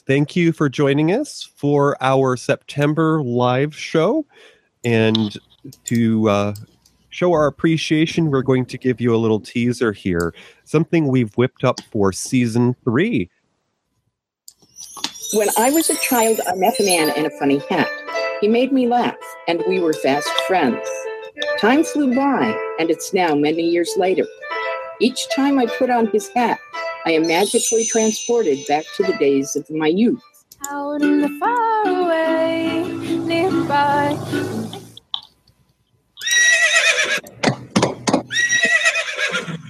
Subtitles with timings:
[0.00, 4.26] Thank you for joining us for our September live show.
[4.84, 5.36] And
[5.84, 6.54] to uh,
[7.10, 10.34] show our appreciation, we're going to give you a little teaser here
[10.64, 13.30] something we've whipped up for season three.
[15.32, 17.88] When I was a child, I met a man in a funny hat.
[18.40, 20.86] He made me laugh, and we were fast friends.
[21.58, 24.26] Time flew by, and it's now many years later.
[25.00, 26.58] Each time I put on his hat,
[27.06, 30.22] I am magically transported back to the days of my youth.
[30.68, 32.82] Out in the far away,
[33.24, 34.16] nearby.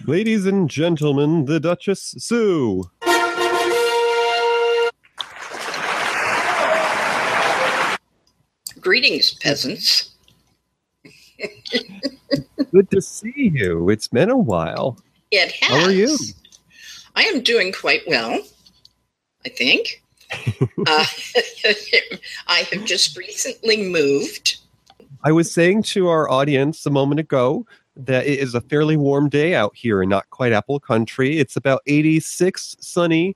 [0.06, 2.84] Ladies and gentlemen, the Duchess Sue.
[8.80, 10.14] Greetings, peasants.
[12.72, 13.90] Good to see you.
[13.90, 14.98] It's been a while.
[15.30, 15.70] It has.
[15.70, 16.16] How are you?
[17.18, 18.38] I am doing quite well,
[19.44, 20.04] I think.
[20.86, 21.04] uh,
[22.46, 24.58] I have just recently moved.
[25.24, 29.28] I was saying to our audience a moment ago that it is a fairly warm
[29.28, 31.40] day out here in not quite Apple Country.
[31.40, 33.34] It's about 86 sunny,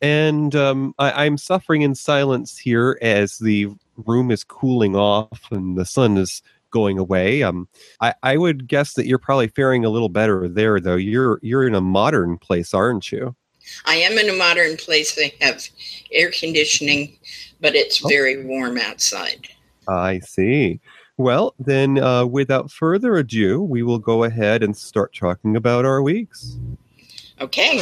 [0.00, 3.66] and um, I, I'm suffering in silence here as the
[3.96, 6.40] room is cooling off and the sun is
[6.74, 7.42] going away.
[7.44, 7.68] Um,
[8.00, 10.96] I, I would guess that you're probably faring a little better there, though.
[10.96, 13.34] You're you're in a modern place, aren't you?
[13.86, 15.14] I am in a modern place.
[15.14, 15.62] They have
[16.12, 17.16] air conditioning,
[17.60, 18.08] but it's Oh.
[18.08, 19.46] very warm outside.
[19.88, 20.80] I see.
[21.16, 26.02] Well, then, uh, without further ado, we will go ahead and start talking about our
[26.02, 26.56] weeks.
[27.40, 27.80] Okay.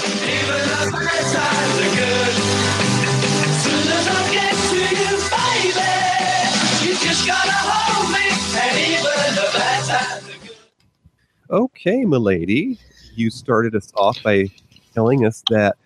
[11.53, 12.78] Okay, milady,
[13.14, 14.48] you started us off by
[14.95, 15.77] telling us that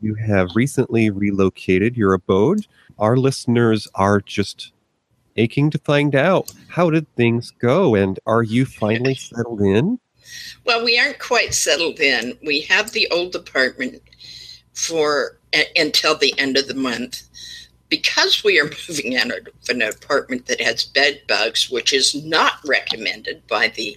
[0.00, 2.66] you have recently relocated your abode.
[2.98, 4.72] Our listeners are just
[5.36, 10.00] aching to find out how did things go, and are you finally settled in?
[10.66, 12.36] Well, we aren't quite settled in.
[12.44, 14.02] We have the old apartment
[14.72, 17.22] for uh, until the end of the month.
[17.88, 22.54] Because we are moving out of an apartment that has bed bugs, which is not
[22.66, 23.96] recommended by the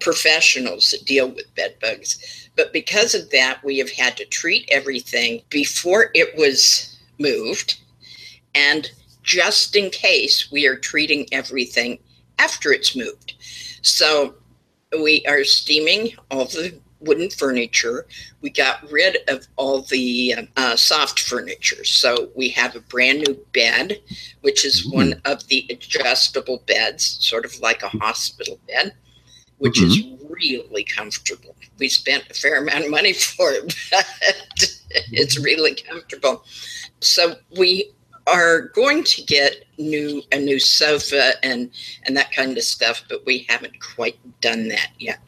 [0.00, 2.50] professionals that deal with bed bugs.
[2.56, 7.78] But because of that, we have had to treat everything before it was moved.
[8.54, 8.90] And
[9.22, 11.98] just in case, we are treating everything
[12.38, 13.34] after it's moved.
[13.82, 14.34] So
[15.00, 18.06] we are steaming all the wooden furniture.
[18.40, 21.84] We got rid of all the uh, soft furniture.
[21.84, 24.00] So we have a brand new bed,
[24.40, 24.90] which is Ooh.
[24.90, 28.94] one of the adjustable beds, sort of like a hospital bed,
[29.58, 30.32] which is mm-hmm.
[30.32, 31.54] really comfortable.
[31.78, 34.06] We spent a fair amount of money for it, but
[35.12, 35.44] it's mm-hmm.
[35.44, 36.44] really comfortable.
[37.00, 37.92] So we
[38.28, 41.70] are going to get new a new sofa and
[42.04, 45.20] and that kind of stuff but we haven't quite done that yet.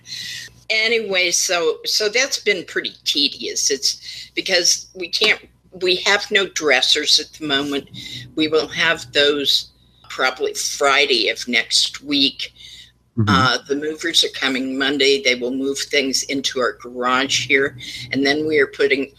[0.68, 3.70] Anyway so so that's been pretty tedious.
[3.70, 5.48] It's because we can't
[5.80, 7.88] we have no dressers at the moment.
[8.34, 9.70] We will have those
[10.10, 12.52] probably friday of next week
[13.16, 13.24] Mhm.
[13.28, 17.76] uh, the movers are coming monday they will move things into our garage here
[18.12, 19.12] and then we are putting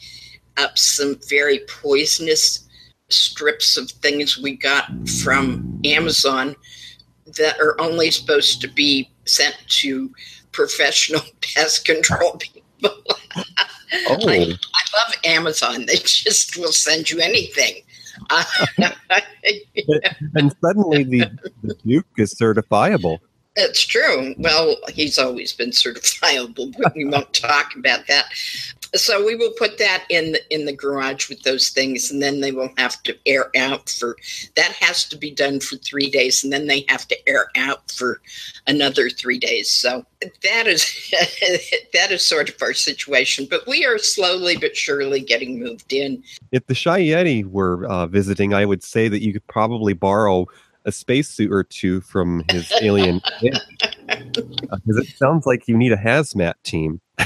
[0.58, 2.68] up some very poisonous
[3.10, 4.86] strips of things we got
[5.22, 6.56] from amazon
[7.38, 10.10] that are only supposed to be sent to
[10.52, 12.62] professional pest control people
[14.08, 15.86] Oh, I, I love Amazon.
[15.86, 17.84] They just will send you anything.
[20.36, 21.32] And suddenly the,
[21.64, 23.20] the Duke is certifiable.
[23.56, 24.34] It's true.
[24.38, 28.26] Well, he's always been certifiable, but we won't talk about that.
[28.94, 32.42] So we will put that in the, in the garage with those things, and then
[32.42, 34.18] they will have to air out for.
[34.58, 37.90] That has to be done for three days, and then they have to air out
[37.90, 38.22] for
[38.68, 39.72] another three days.
[39.72, 40.06] So
[40.44, 41.10] that is
[41.94, 43.48] that is sort of our situation.
[43.50, 46.22] But we are slowly but surely getting moved in.
[46.52, 50.48] If the Shy were uh, visiting, I would say that you could probably borrow
[50.86, 53.22] a spacesuit or two from his alien.
[54.86, 57.02] Because it sounds like you need a hazmat team.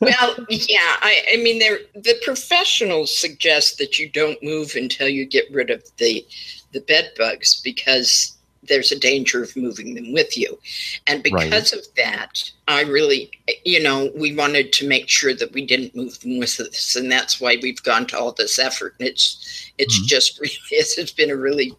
[0.00, 5.44] well, yeah, I, I mean, the professionals suggest that you don't move until you get
[5.50, 6.26] rid of the
[6.72, 10.58] the bed bugs because there's a danger of moving them with you,
[11.06, 11.44] and Right.
[11.44, 13.30] because of that, I really,
[13.64, 17.10] you know, we wanted to make sure that we didn't move them with us, and
[17.10, 18.94] that's why we've gone to all this effort.
[18.98, 20.06] And it's it's Mhm.
[20.06, 21.72] just really it's been a really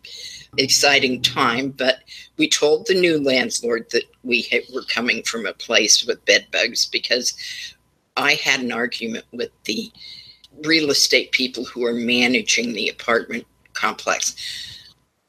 [0.58, 2.00] exciting time, but
[2.38, 6.48] we told the new landlord that we ha- were coming from a place with bed
[6.52, 7.34] bugs because
[8.16, 9.92] I had an argument with the
[10.64, 14.36] real estate people who are managing the apartment complex.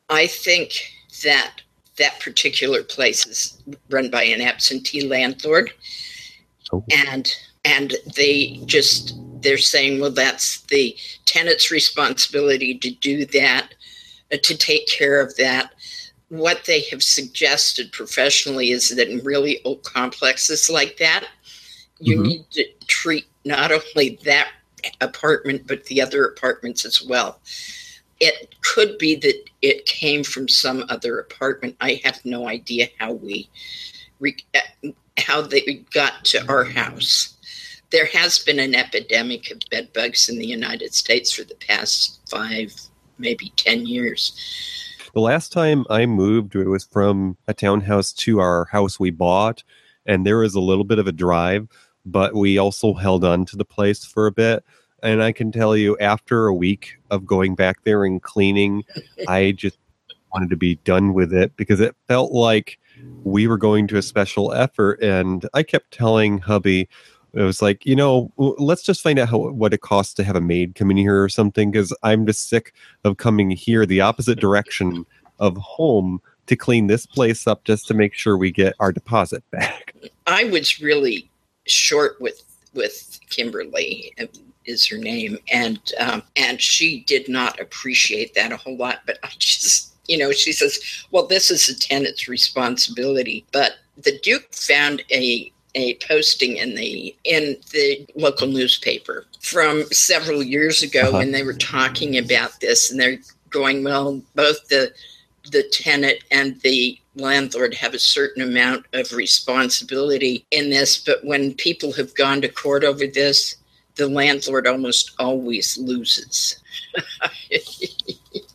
[0.08, 0.72] I think
[1.24, 1.60] that
[1.98, 5.72] that particular place is run by an absentee landlord,
[6.72, 6.84] Oh.
[6.90, 7.30] and
[7.64, 13.74] and they just they're saying, well, that's the tenant's responsibility to do that,
[14.30, 15.74] to take care of that.
[16.28, 21.26] What they have suggested professionally is that in really old complexes like that,
[22.00, 22.26] you Mhm.
[22.26, 24.52] need to treat not only that
[25.00, 27.40] apartment but the other apartments as well.
[28.20, 31.76] It could be that it came from some other apartment.
[31.80, 33.48] I have no idea how we
[34.20, 37.34] re- uh, how they got to our house.
[37.90, 42.20] There has been an epidemic of bed bugs in the United States for the past
[42.28, 42.74] five,
[43.18, 44.32] maybe 10 years.
[45.14, 49.64] The last time I moved, it was from a townhouse to our house we bought,
[50.06, 51.68] and there was a little bit of a drive,
[52.04, 54.64] but we also held on to the place for a bit.
[55.02, 58.84] And I can tell you, after a week of going back there and cleaning,
[59.28, 59.78] I just
[60.32, 62.78] wanted to be done with it because it felt like
[63.22, 65.02] we were going to a special effort.
[65.02, 66.88] And I kept telling hubby,
[67.34, 70.36] it was like, you know, let's just find out how, what it costs to have
[70.36, 72.72] a maid come in here or something because I'm just sick
[73.04, 75.04] of coming here the opposite direction
[75.38, 79.44] of home to clean this place up just to make sure we get our deposit
[79.50, 79.94] back.
[80.26, 81.30] I was really
[81.66, 82.42] short with
[82.74, 84.26] with Kimberly uh,
[84.64, 89.00] is her name, and um, and she did not appreciate that a whole lot.
[89.06, 90.78] But I just, you know, she says,
[91.10, 97.14] "Well, this is a tenant's responsibility." But the Duke found a a posting in the
[97.24, 101.18] in the local newspaper from several years ago Uh-huh.
[101.18, 103.18] when they were talking about this, and they're
[103.50, 104.92] going, "Well, both the
[105.50, 111.54] the tenant and the landlord have a certain amount of responsibility in this, but when
[111.54, 113.56] people have gone to court over this,
[113.96, 116.56] the landlord almost always loses.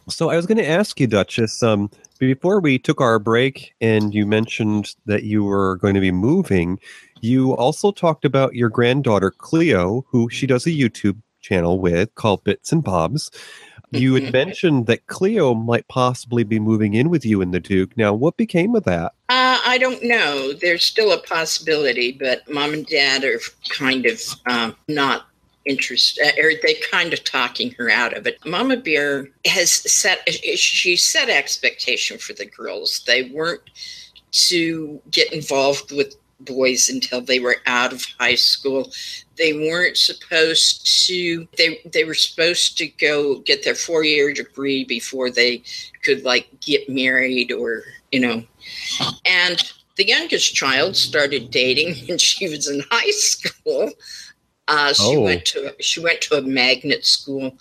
[0.09, 1.89] So I was going to ask you, Duchess, um,
[2.27, 6.79] before we took our break and you mentioned that you were going to be moving,
[7.21, 12.43] you also talked about your granddaughter, Cleo, who she does a YouTube channel with called
[12.43, 13.31] Bits and Bobs.
[13.91, 17.95] You had mentioned that Cleo might possibly be moving in with you in the Duke.
[17.95, 19.13] Now, what became of that?
[19.29, 20.53] Uh, I don't know.
[20.53, 25.27] There's still a possibility, but mom and dad are kind of um, not
[25.65, 28.37] interested, uh, or they're kind of talking her out of it.
[28.45, 33.03] Mama Bear has set, she set expectation for the girls.
[33.05, 33.61] They weren't
[34.31, 38.91] to get involved with boys until they were out of high school.
[39.37, 45.29] They weren't supposed to they they were supposed to go get their four-year degree before
[45.29, 45.63] they
[46.03, 48.43] could like get married or, you know.
[49.25, 53.91] And the youngest child started dating when she was in high school.
[54.67, 55.21] Uh, she Oh.
[55.21, 57.57] went to she went to a magnet school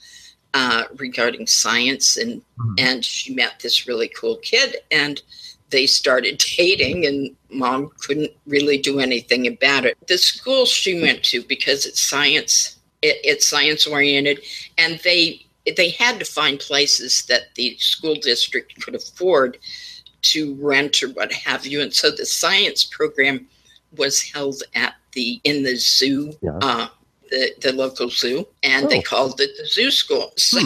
[0.54, 2.74] uh, regarding science, and Mhm.
[2.78, 5.22] and she met this really cool kid, and
[5.70, 9.96] they started dating, and mom couldn't really do anything about it.
[10.06, 14.42] The school she went to, because it's science, it, it's science oriented,
[14.78, 15.46] and they
[15.76, 19.58] they had to find places that the school district could afford
[20.22, 23.48] to rent or what have you, and so the science program
[23.96, 26.32] was held at the in the zoo.
[26.42, 26.58] Yeah.
[26.60, 26.86] Uh,
[27.30, 29.02] the, the local zoo, and they Oh.
[29.02, 30.34] called it the zoo school.
[30.38, 30.60] So,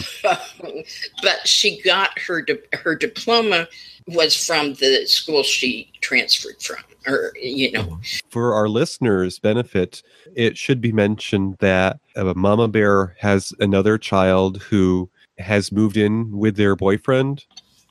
[1.22, 3.68] but she got her di- her diploma
[4.08, 10.02] was from the school she transferred from, or you know, For our listeners' benefit,
[10.34, 16.36] it should be mentioned that uh, Mama Bear has another child who has moved in
[16.36, 17.44] with their boyfriend.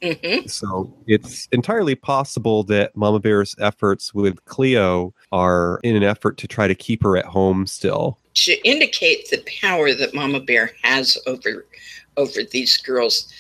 [0.06, 0.50] Mhm.
[0.50, 6.48] So it's entirely possible that Mama Bear's efforts with Cleo are in an effort to
[6.48, 8.18] try to keep her at home still.
[8.36, 11.66] to indicate the power that Mama Bear has over
[12.18, 13.32] over these girls.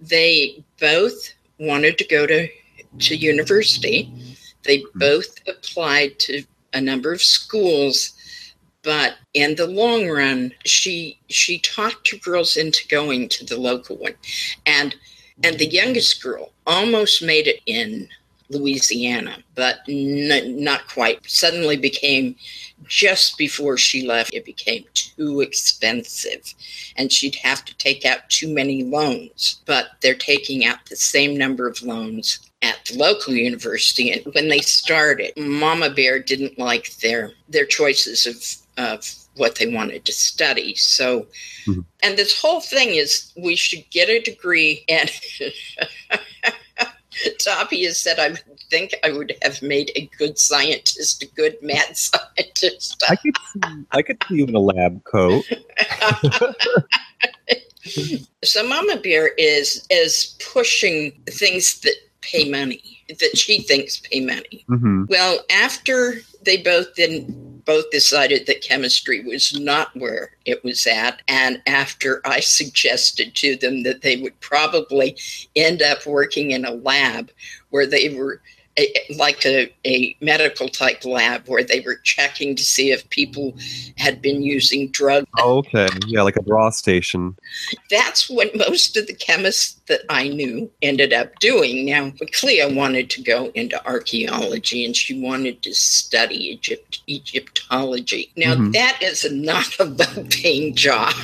[0.00, 2.48] They both wanted to go to
[3.00, 4.12] to university.
[4.62, 8.12] They both applied to a number of schools,
[8.82, 13.96] but in the long run, she she talked her girls into going to the local
[13.96, 14.14] one,
[14.66, 14.94] and
[15.44, 18.08] and the youngest girl almost made it in
[18.50, 21.20] Louisiana, but n- not quite.
[21.28, 22.34] Suddenly became
[22.86, 26.54] just before she left, it became too expensive
[26.96, 29.60] and she'd have to take out too many loans.
[29.66, 34.10] But they're taking out the same number of loans at the local university.
[34.10, 38.42] And when they started, Mama Bear didn't like their their choices of
[38.78, 39.04] of
[39.36, 40.74] what they wanted to study.
[40.74, 41.26] So
[41.66, 41.84] Mhm.
[42.02, 45.10] and this whole thing is we should get a degree and
[47.40, 51.96] Toppy said, I would think I would have made a good scientist, a good mad
[52.06, 53.02] scientist.
[53.08, 55.44] I could see, I could see you in a lab coat.
[58.44, 64.64] so Mama Bear is is pushing things that pay money, that she thinks pay money.
[64.68, 70.86] hmm Well, after they both then both decided that chemistry was not where it was
[70.86, 75.18] at, and after I suggested to them that they would probably
[75.54, 77.30] end up working in a lab
[77.68, 78.40] where they were
[78.78, 83.54] a, like a, a medical type lab where they were checking to see if people
[83.96, 85.26] had been using drugs.
[85.42, 87.36] Okay, yeah, like a draw station.
[87.90, 91.86] That's what most of the chemists that I knew ended up doing.
[91.86, 98.30] Now, Cleo wanted to go into archaeology and she wanted to study Egypt, Egyptology.
[98.36, 98.72] Now, Mhm.
[98.74, 101.14] that is not a well paying job.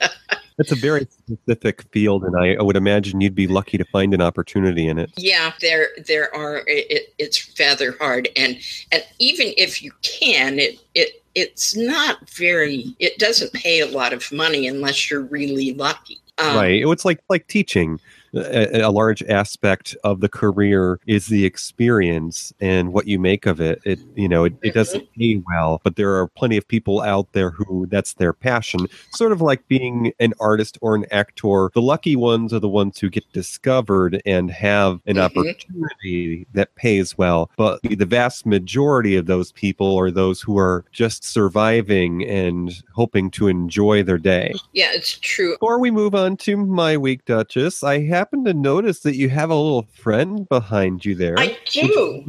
[0.58, 4.14] It's a very specific field, and I, I would imagine you'd be lucky to find
[4.14, 5.10] an opportunity in it.
[5.16, 6.62] Yeah, there there are.
[6.66, 8.58] It, it's rather hard, and
[8.90, 12.96] and even if you can, it it it's not very.
[12.98, 16.18] It doesn't pay a lot of money unless you're really lucky.
[16.38, 16.82] Um, right.
[16.86, 18.00] It's like like teaching.
[18.34, 23.60] A, a large aspect of the career is the experience and what you make of
[23.60, 23.80] it.
[23.84, 27.32] It you know it, it doesn't pay well, but there are plenty of people out
[27.32, 28.86] there who that's their passion.
[29.12, 31.70] Sort of like being an artist or an actor.
[31.74, 35.20] The lucky ones are the ones who get discovered and have an Mhm.
[35.20, 37.50] opportunity that pays well.
[37.56, 43.30] But the vast majority of those people are those who are just surviving and hoping
[43.32, 44.54] to enjoy their day.
[44.72, 45.52] Yeah, it's true.
[45.54, 49.50] Before we move on to my week, Duchess, I happen to notice that you have
[49.50, 51.38] a little friend behind you there.
[51.38, 52.24] I do.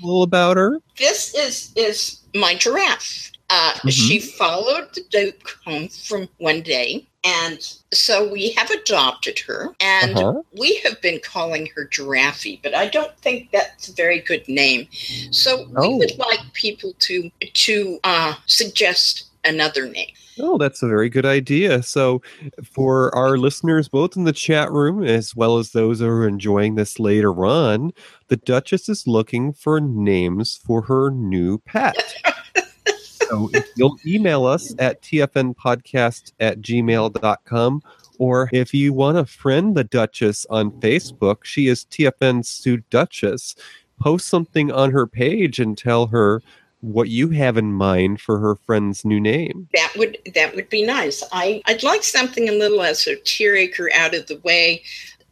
[0.00, 0.80] a little about her.
[0.98, 3.32] This is is my giraffe.
[3.50, 3.90] Uh, Mhm.
[3.90, 7.58] She followed the Duke home from one day, and
[7.94, 10.42] so we have adopted her, and Uh-huh.
[10.52, 14.86] we have been calling her Giraffe, but I don't think that's a very good name.
[15.30, 15.88] So Oh.
[15.88, 17.30] we would like people to
[17.66, 20.10] to uh, suggest another name.
[20.40, 21.82] Oh, that's a very good idea.
[21.82, 22.22] So,
[22.62, 26.74] for our listeners, both in the chat room as well as those who are enjoying
[26.76, 27.92] this later on,
[28.28, 32.14] the Duchess is looking for names for her new pet.
[33.00, 37.82] so, if you'll email us at tfnpodcast at gmail.com,
[38.18, 43.54] or if you want to friend the Duchess on Facebook, she is TFN Sue Duchess.
[44.00, 46.40] Post something on her page and tell her
[46.80, 49.68] what you have in mind for her friend's new name.
[49.74, 51.22] That would that would be nice.
[51.32, 54.82] I I'd like something a little esoteric or out of the way,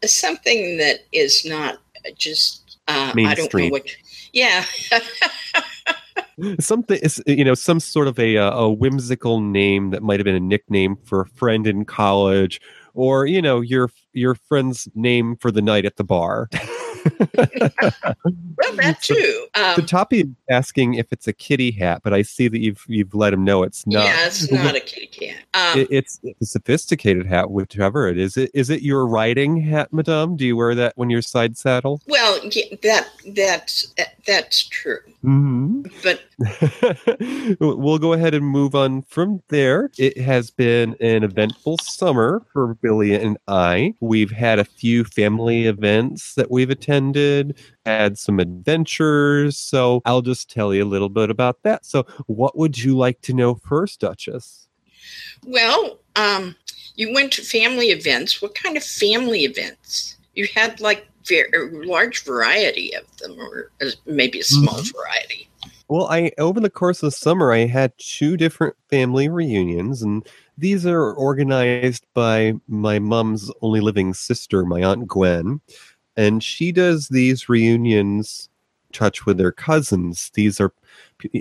[0.04, 1.78] something that is not
[2.16, 3.70] just uh, I don't know Mainstream.
[3.70, 3.86] what.
[4.32, 4.64] Yeah,
[6.60, 10.24] something is you know some sort of a uh, a whimsical name that might have
[10.24, 12.60] been a nickname for a friend in college
[12.94, 16.48] or you know your your friend's name for the night at the bar
[17.34, 19.46] well that too.
[19.54, 22.84] the Um, toppy is asking if it's a kitty hat but i see that you've
[22.88, 25.36] you've let him know it's not yeah, it's not a kitty cat.
[25.54, 29.92] Um, It- it's a sophisticated hat whichever it is it is it your riding hat
[29.92, 34.66] madame do you wear that when you're side saddle well, yeah, that that's that, that's
[34.68, 34.98] true.
[35.24, 35.82] mm-hmm.
[36.02, 36.22] But
[37.60, 39.90] we'll go ahead and move on from there.
[39.98, 43.94] It has been an eventful summer for Billy and I.
[44.00, 47.05] We've had a few family events that we've attended,
[47.84, 49.56] had some adventures.
[49.56, 51.84] So I'll just tell you a little bit about that.
[51.86, 54.68] So, what would you like to know first, Duchess?
[55.46, 56.56] well, um,
[56.96, 58.40] you went to family events.
[58.42, 60.16] What kind of family events?
[60.34, 63.70] You had like ver- a large variety of them, or
[64.06, 64.92] maybe a small Mhm.
[64.94, 65.48] variety.
[65.88, 70.26] Well, I over the course of the summer, I had two different family reunions, and
[70.58, 75.60] these are organized by my mom's only living sister, my aunt Gwen,
[76.16, 78.48] and she does these reunions
[78.92, 80.30] touch with their cousins.
[80.34, 80.72] These are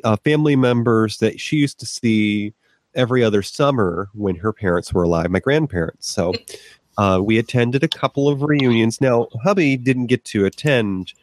[0.03, 2.53] uh, family members that she used to see
[2.96, 6.13] every other summer when her parents were alive, my grandparents.
[6.13, 6.34] So
[6.98, 9.01] uh, we attended a couple of reunions.
[9.01, 11.13] Now, hubby didn't get to attend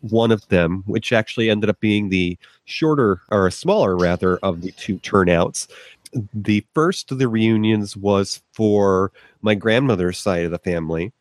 [0.00, 4.72] one of them, which actually ended up being the shorter or smaller rather of the
[4.72, 5.68] two turnouts.
[6.34, 11.12] The first of the reunions was for my grandmother's side of the family.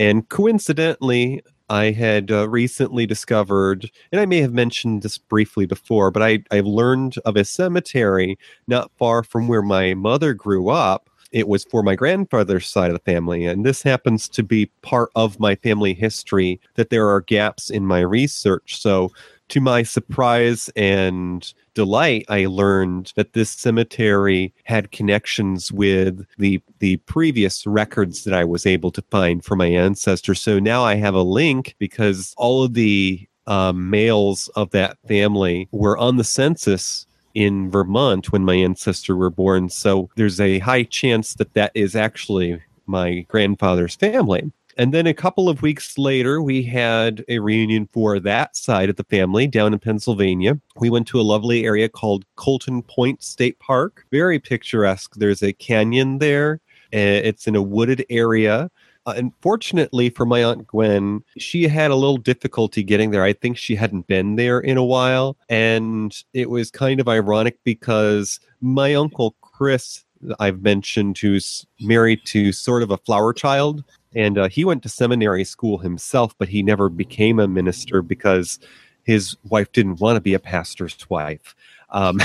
[0.00, 6.10] And coincidentally, I had uh, recently discovered, and I may have mentioned this briefly before,
[6.10, 11.10] but I, I learned of a cemetery not far from where my mother grew up
[11.32, 13.46] it was for my grandfather's side of the family.
[13.46, 17.86] And this happens to be part of my family history that there are gaps in
[17.86, 18.80] my research.
[18.80, 19.12] So,
[19.50, 26.96] to my surprise and delight, I learned that this cemetery had connections with the the
[26.98, 30.40] previous records that I was able to find for my ancestors.
[30.40, 35.68] So now I have a link because all of the um, males of that family
[35.72, 39.68] were on the census in Vermont when my ancestors were born.
[39.68, 44.50] So there's a high chance that that is actually my grandfather's family.
[44.76, 48.96] And then a couple of weeks later, we had a reunion for that side of
[48.96, 50.58] the family down in Pennsylvania.
[50.76, 54.04] We went to a lovely area called Colton Point State Park.
[54.10, 55.14] Very picturesque.
[55.16, 56.60] There's a canyon there,
[56.92, 58.70] it's in a wooded area.
[59.06, 63.24] Uh, unfortunately for my aunt Gwen, she had a little difficulty getting there.
[63.24, 65.38] I think she hadn't been there in a while.
[65.48, 70.04] And it was kind of ironic because my uncle Chris,
[70.38, 73.84] I've mentioned, who's married to sort of a flower child,
[74.14, 78.58] and uh, he went to seminary school himself, but he never became a minister because
[79.04, 81.54] his wife didn't want to be a pastor's wife.
[81.92, 82.24] Um, um,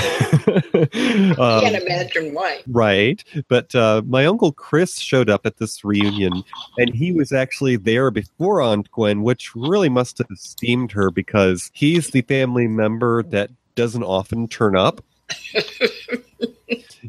[0.92, 2.62] can't imagine why.
[2.68, 3.22] Right.
[3.48, 6.44] But uh, my uncle Chris showed up at this reunion,
[6.78, 11.70] and he was actually there before Aunt Gwen, which really must have esteemed her because
[11.74, 15.04] he's the family member that doesn't often turn up.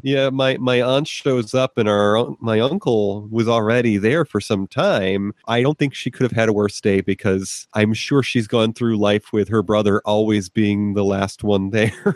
[0.02, 4.66] yeah, my my aunt shows up, and our my uncle was already there for some
[4.66, 5.34] time.
[5.46, 8.72] I don't think she could have had a worse day because I'm sure she's gone
[8.72, 12.14] through life with her brother always being the last one there.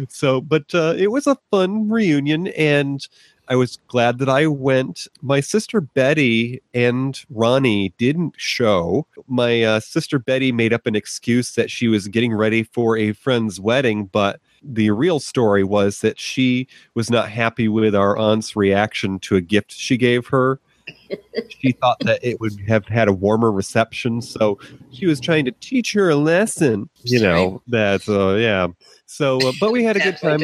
[0.08, 3.06] so, but uh, it was a fun reunion, and
[3.48, 5.06] I was glad that I went.
[5.22, 9.06] My sister Betty and Ronnie didn't show.
[9.28, 13.12] My uh, sister Betty made up an excuse that she was getting ready for a
[13.12, 18.56] friend's wedding, but the real story was that she was not happy with our aunt's
[18.56, 20.60] reaction to a gift she gave her.
[21.48, 24.58] she thought that it would have had a warmer reception, so
[24.92, 26.88] she was trying to teach her a lesson.
[27.02, 28.68] You know that, uh, yeah.
[29.06, 30.40] So, uh, but we had a good time.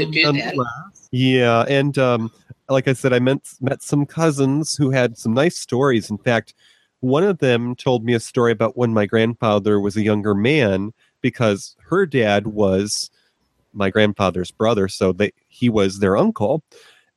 [1.11, 2.31] Yeah, and um,
[2.69, 6.11] like I said, I met met some cousins who had some nice stories.
[6.11, 6.55] In fact,
[7.01, 10.93] one of them told me a story about when my grandfather was a younger man
[11.21, 13.11] because her dad was
[13.73, 16.63] my grandfather's brother, so they, he was their uncle.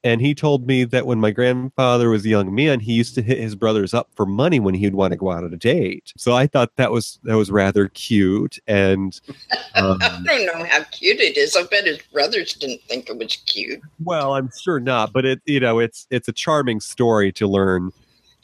[0.06, 3.24] And he told me that when my grandfather was a young man, he used to
[3.24, 6.14] hit his brothers up for money when he'd want to go out on a date.
[6.16, 8.60] So I thought that was that was rather cute.
[8.68, 9.20] And
[9.76, 11.56] um, I don't know how cute it is.
[11.56, 13.82] I bet his brothers didn't think it was cute.
[14.04, 17.92] Well, I'm sure not, but it you know it's it's a charming story to learn.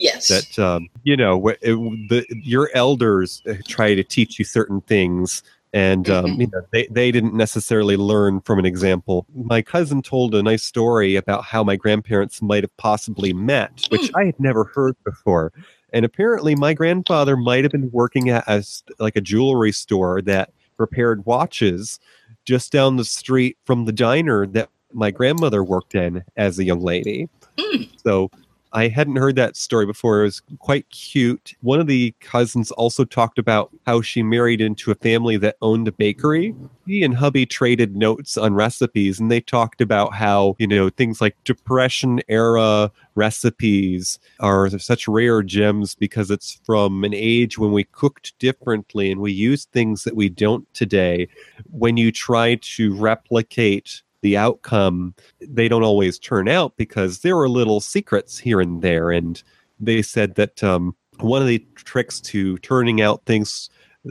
[0.00, 4.80] Yes, that um, you know it, the your elders uh, try to teach you certain
[4.80, 6.40] things and um, mm-hmm.
[6.42, 10.62] you know they, they didn't necessarily learn from an example my cousin told a nice
[10.62, 15.52] story about how my grandparents might have possibly met which i had never heard before
[15.92, 18.64] and apparently my grandfather might have been working at a,
[18.98, 22.00] like a jewelry store that repaired watches
[22.44, 26.80] just down the street from the diner that my grandmother worked in as a young
[26.80, 27.88] lady mm.
[28.02, 28.30] so
[28.74, 30.20] I hadn't heard that story before.
[30.20, 31.54] It was quite cute.
[31.60, 35.88] One of the cousins also talked about how she married into a family that owned
[35.88, 36.54] a bakery.
[36.86, 41.20] He and hubby traded notes on recipes, and they talked about how, you know, things
[41.20, 47.84] like Depression era recipes are such rare gems because it's from an age when we
[47.84, 51.28] cooked differently and we used things that we don't today.
[51.70, 57.48] When you try to replicate the outcome they don't always turn out because there are
[57.48, 59.42] little secrets here and there and
[59.80, 63.68] they said that um, one of the tricks to turning out things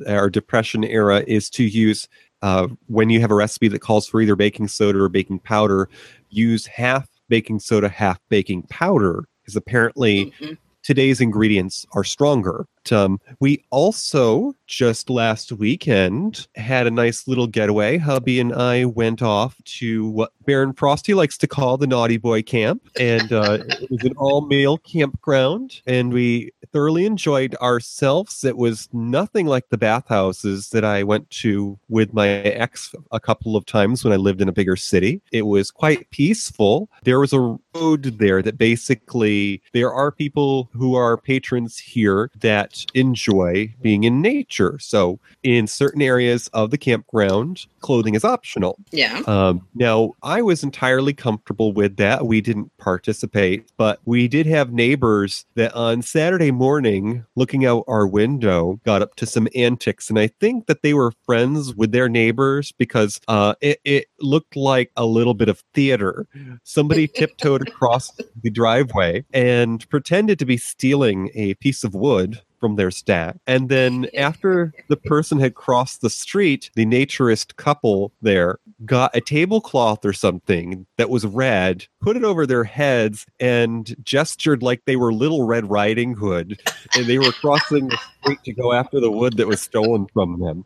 [0.07, 2.07] our depression era is to use
[2.41, 5.89] uh, when you have a recipe that calls for either baking soda or baking powder
[6.29, 12.65] use half baking soda half baking powder because apparently mm-hmm today's ingredients are stronger.
[12.89, 17.97] Um, we also just last weekend had a nice little getaway.
[17.97, 22.41] Hubby and I went off to what Baron Frosty likes to call the Naughty Boy
[22.41, 28.43] Camp, and uh, it was an all male campground, and we thoroughly enjoyed ourselves.
[28.43, 33.55] It was nothing like the bathhouses that I went to with my ex a couple
[33.55, 35.21] of times when I lived in a bigger city.
[35.31, 36.89] It was quite peaceful.
[37.03, 42.70] There was a road there that basically there are people who are patrons here that
[42.93, 44.77] enjoy being in nature.
[44.79, 48.77] So, in certain areas of the campground, clothing is optional.
[48.91, 49.21] Yeah.
[49.27, 52.25] Um, now, I was entirely comfortable with that.
[52.25, 58.07] We didn't participate, but we did have neighbors that on Saturday morning, looking out our
[58.07, 60.09] window, got up to some antics.
[60.09, 64.55] And I think that they were friends with their neighbors because uh, it, it looked
[64.55, 66.27] like a little bit of theater.
[66.63, 72.77] Somebody tiptoed across the driveway and pretended to be stealing a piece of wood from
[72.77, 73.35] their stack.
[73.45, 79.19] And then after the person had crossed the street, the naturist couple there got a
[79.19, 84.95] tablecloth or something that was red, put it over their heads, and gestured like they
[84.95, 86.61] were Little Red Riding Hood.
[86.95, 90.39] And they were crossing the street to go after the wood that was stolen from
[90.39, 90.65] them.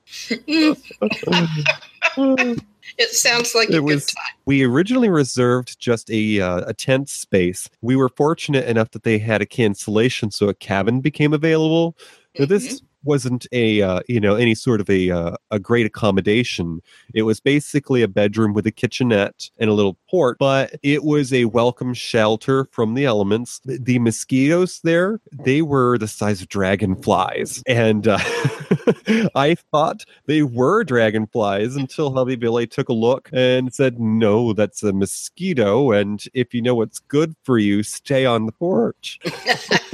[2.97, 4.33] It sounds like It a was- good time.
[4.45, 7.69] We originally reserved just a uh, a tent space.
[7.81, 11.97] We were fortunate enough that they had a cancellation, so a cabin became available.
[12.37, 16.81] Now, this wasn't a uh, you know any sort of a uh, a great accommodation.
[17.13, 21.31] It was basically a bedroom with a kitchenette and a little port, but it was
[21.31, 23.61] a welcome shelter from the elements.
[23.65, 28.19] The, mosquitoes there they were the size of dragonflies, and uh,
[29.35, 34.83] I thought they were dragonflies until Hubby Billy took a look and said, "No, that's
[34.83, 39.19] a mosquito, and if you know what's good for you, stay on the porch."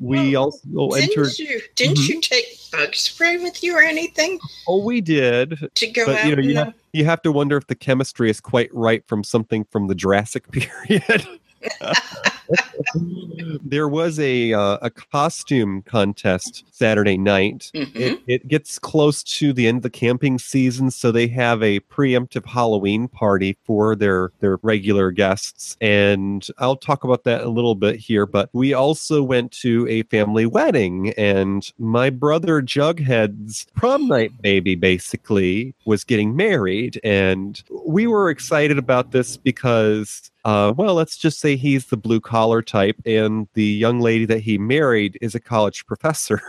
[0.00, 0.58] we also
[0.92, 1.30] entered.
[1.30, 2.08] Didn't you didn't Mhm.
[2.08, 5.70] you take bug spray with you or anything Oh, we did.
[5.74, 6.26] to go But out?
[6.28, 9.02] you know, you the- have, you have to wonder if the chemistry is quite right
[9.06, 11.26] from something from the Jurassic period.
[13.64, 17.70] there was a uh, a costume contest Saturday night.
[17.74, 17.90] Mhm.
[17.94, 21.80] It, it gets close to the end of the camping season, so they have a
[21.80, 27.74] preemptive Halloween party for their their regular guests, and I'll talk about that a little
[27.74, 28.26] bit here.
[28.26, 34.74] But we also went to a family wedding, and my brother Jughead's prom night baby
[34.74, 40.30] basically was getting married, and we were excited about this because.
[40.44, 44.40] Uh, well, let's just say he's the blue collar type, and the young lady that
[44.40, 46.40] he married is a college professor.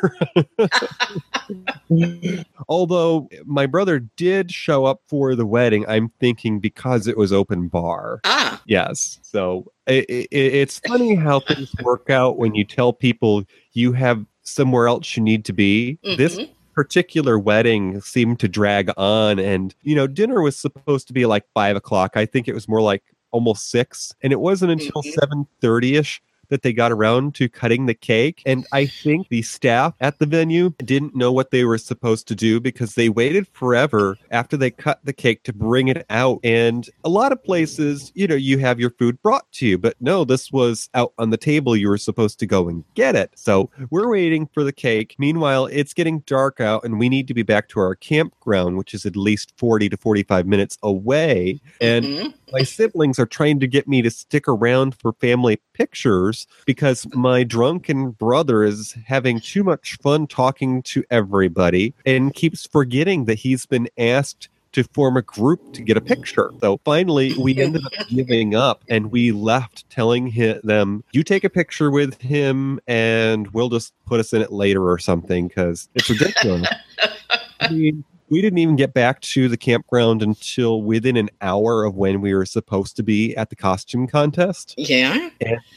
[2.69, 7.67] Although my brother did show up for the wedding, I'm thinking because it was open
[7.67, 8.21] bar.
[8.23, 9.19] ah, Yes.
[9.23, 14.23] So it, it, it's funny how things work out when you tell people you have
[14.43, 15.97] somewhere else you need to be.
[16.03, 16.49] This mhm.
[16.73, 21.45] particular wedding seemed to drag on, and you know, dinner was supposed to be like
[21.53, 22.11] five o'clock.
[22.15, 25.13] I think it was more like almost six, and it wasn't until Mhm.
[25.13, 28.41] seven thirty ish that they got around to cutting the cake.
[28.43, 32.33] And I think the staff at the venue didn't know what they were supposed to
[32.35, 36.39] do because they waited forever after they cut the cake to bring it out.
[36.43, 39.95] And a lot of places, you know, you have your food brought to you, but
[39.99, 41.75] no, this was out on the table.
[41.75, 43.29] You were supposed to go and get it.
[43.35, 45.15] So we're waiting for the cake.
[45.19, 48.95] Meanwhile, it's getting dark out and we need to be back to our campground, which
[48.95, 51.61] is at least 40 to 45 minutes away.
[51.79, 52.33] And Mhm.
[52.51, 57.43] My siblings are trying to get me to stick around for family pictures because my
[57.43, 63.65] drunken brother is having too much fun talking to everybody and keeps forgetting that he's
[63.65, 66.51] been asked to form a group to get a picture.
[66.61, 71.43] So finally, we ended up giving up and we left telling him, them, you take
[71.43, 75.89] a picture with him and we'll just put us in it later or something because
[75.95, 76.67] it's ridiculous.
[77.59, 81.95] I mean, we didn't even get back to the campground until within an hour of
[81.95, 84.75] when we were supposed to be at the costume contest.
[84.77, 85.29] yeah.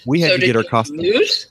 [0.06, 1.02] We had so to get our costumes.
[1.02, 1.46] lose?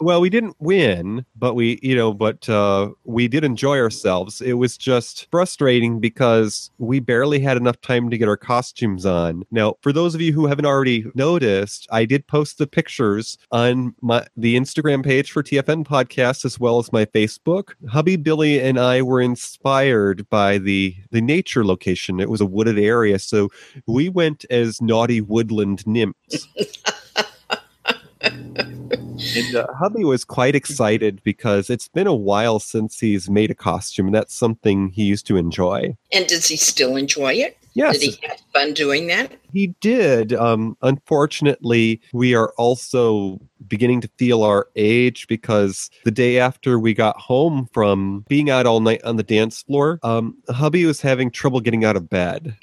[0.00, 4.40] Well, we didn't win, but we, you know, but uh, we did enjoy ourselves.
[4.40, 9.44] It was just frustrating because we barely had enough time to get our costumes on.
[9.50, 13.94] Now, for those of you who haven't already noticed, I did post the pictures on
[14.00, 17.74] my the Instagram page for TFN Podcast as well as my Facebook.
[17.88, 22.20] Hubby Billy and I were inspired by the the nature location.
[22.20, 23.50] It was a wooded area, so
[23.86, 26.48] we went as naughty woodland nymphs.
[29.36, 33.54] And uh, hubby was quite excited because it's been a while since he's made a
[33.54, 35.96] costume, and that's something he used to enjoy.
[36.12, 37.58] And does he still enjoy it?
[37.76, 39.32] Yes, Did he have fun doing that?
[39.52, 40.32] he did.
[40.32, 46.92] Um, unfortunately, we are also beginning to feel our age because the day after we
[46.92, 51.30] got home from being out all night on the dance floor, um, hubby was having
[51.30, 52.56] trouble getting out of bed.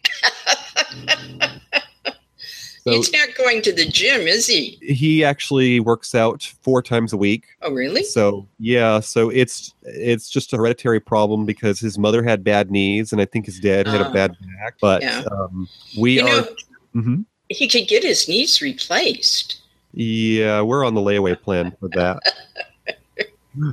[2.84, 4.80] So He's not going to the gym, is he?
[4.82, 7.46] he actually works out four times a week.
[7.62, 8.04] Oh, really?
[8.04, 13.12] So yeah, so it's it's just a hereditary problem because his mother had bad knees,
[13.12, 14.10] and I think his dad had Ah.
[14.10, 14.76] a bad back.
[14.82, 15.24] But Yeah.
[15.32, 16.48] um, we You are, know,
[16.96, 17.26] Mhm.
[17.50, 19.58] he could get his knees replaced.
[19.94, 22.20] yeah, we're on the layaway plan for that.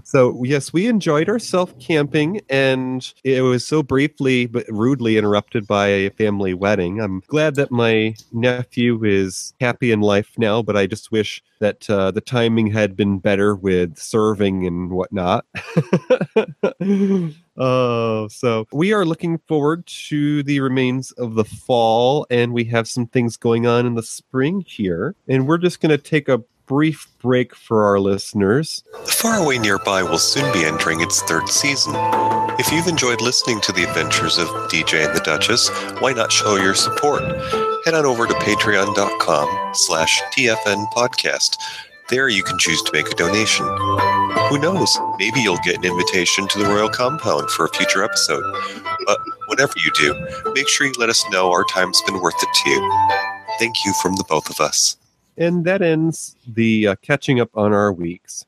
[0.05, 5.87] So yes, we enjoyed ourselves camping, and it was so briefly but rudely interrupted by
[5.87, 7.01] a family wedding.
[7.01, 11.89] I'm glad that my nephew is happy in life now, but I just wish that
[11.91, 15.45] uh, the timing had been better with serving and whatnot.
[17.57, 22.89] Oh, so we are looking forward to the remains of the fall, and we have
[22.89, 25.15] some things going on in the spring here.
[25.29, 28.85] And we're just going to take a brief break for our listeners.
[28.93, 31.95] The Faraway Nearby will soon be entering its third season.
[32.59, 36.57] If you've enjoyed listening to the adventures of DJ and the Duchess, why not show
[36.57, 37.23] your support?
[37.85, 41.57] Head on over to patreon.com slash TFN podcast.
[42.11, 43.67] There you can choose to make a donation.
[44.49, 44.99] Who knows?
[45.19, 48.45] Maybe you'll get an invitation to the Royal Compound for a future episode.
[49.07, 52.49] But whatever you do, make sure you let us know our time's been worth it
[52.55, 53.09] to you.
[53.59, 54.97] Thank you from the both of us.
[55.39, 58.45] And that ends the uh, catching up on our weeks.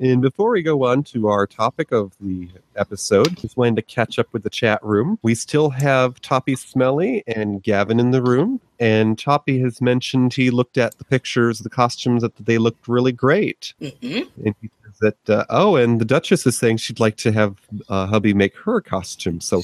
[0.00, 4.18] And before we go on to our topic of the episode, just wanted to catch
[4.18, 5.18] up with the chat room.
[5.22, 8.60] We still have Toppy Smelly and Gavin in the room.
[8.80, 13.12] And Toppy has mentioned he looked at the pictures, the costumes, that they looked really
[13.12, 13.72] great.
[13.80, 14.28] Mhm.
[14.44, 14.68] And he
[15.04, 17.56] that, uh, oh, and the Duchess is saying she'd like to have
[17.88, 19.40] uh, hubby make her a costume.
[19.40, 19.62] So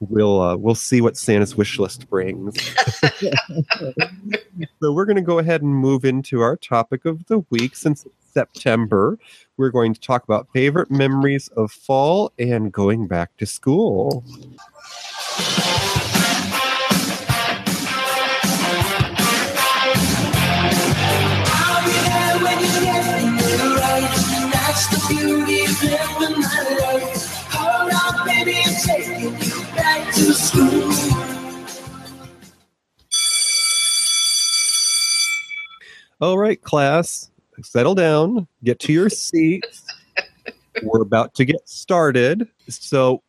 [0.00, 2.60] we'll uh, we'll see what Santa's wish list brings.
[4.80, 8.06] so we're going to go ahead and move into our topic of the week since
[8.32, 9.18] September.
[9.56, 14.24] We're going to talk about favorite memories of fall and going back to school.
[36.20, 37.30] All right, class,
[37.62, 39.84] settle down, get to your seats.
[40.82, 42.48] We're about to get started.
[42.68, 43.22] So,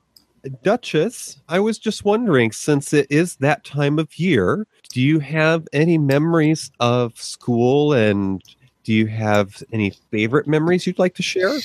[0.62, 5.68] Duchess, I was just wondering since it is that time of year, do you have
[5.74, 8.44] any memories of school and
[8.84, 11.60] do you have any favorite memories you'd like to share?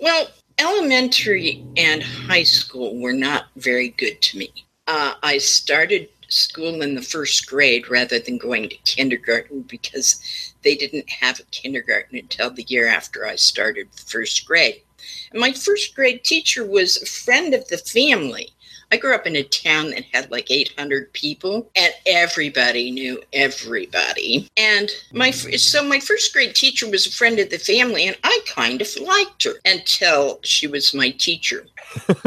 [0.00, 4.52] Well, elementary and high school were not very good to me.
[4.86, 10.74] Uh, I started school in the first grade rather than going to kindergarten because they
[10.74, 14.82] didn't have a kindergarten until the year after I started first grade.
[15.30, 18.50] And my first grade teacher was a friend of the family.
[18.92, 24.48] I grew up in a town that had like 800 people, and everybody knew everybody.
[24.56, 28.40] And my so my first grade teacher was a friend of the family, and I
[28.46, 31.66] kind of liked her until she was my teacher.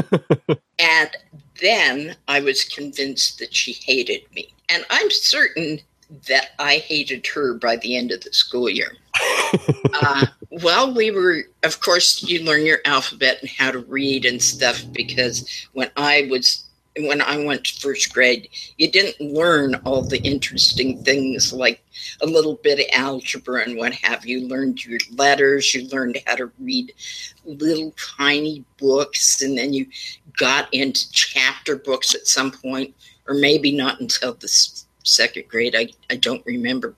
[0.80, 1.10] and
[1.62, 5.80] then I was convinced that she hated me, and I'm certain
[6.28, 8.94] that I hated her by the end of the school year.
[9.94, 14.42] Uh, well, we were, of course, you learn your alphabet and how to read and
[14.42, 16.66] stuff because when I was,
[16.98, 21.82] when I went to first grade, you didn't learn all the interesting things like
[22.22, 24.48] a little bit of algebra and what have you.
[24.48, 26.94] Learned your letters, you learned how to read
[27.46, 29.88] little tiny books, and then you
[30.38, 32.94] got into chapter books at some point,
[33.28, 34.48] or maybe not until the
[35.04, 35.76] second grade.
[35.76, 36.96] I, I don't remember